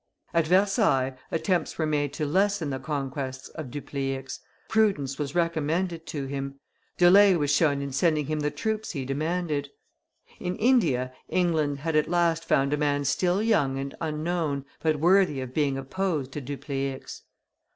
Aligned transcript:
At 0.33 0.47
Versailles 0.47 1.15
attempts 1.31 1.77
were 1.77 1.85
made 1.85 2.11
to 2.13 2.25
lessen 2.25 2.71
the 2.71 2.79
conquests 2.79 3.49
of 3.49 3.69
Dupleix, 3.69 4.39
prudence 4.67 5.19
was 5.19 5.35
recommended 5.35 6.07
to 6.07 6.25
him, 6.25 6.59
delay 6.97 7.35
was 7.35 7.51
shown 7.53 7.83
in 7.83 7.91
sending 7.91 8.25
him 8.25 8.39
the 8.39 8.49
troops 8.49 8.93
he 8.93 9.05
demanded. 9.05 9.69
In 10.39 10.55
India 10.55 11.13
England 11.29 11.81
had 11.81 11.95
at 11.95 12.09
last 12.09 12.45
found 12.45 12.73
a 12.73 12.77
man 12.77 13.05
still 13.05 13.43
young 13.43 13.77
and 13.77 13.93
unknown, 14.01 14.65
but 14.79 14.95
worthy 14.99 15.39
of 15.39 15.53
being 15.53 15.77
opposed 15.77 16.31
to 16.31 16.41
Dupleix. 16.41 17.21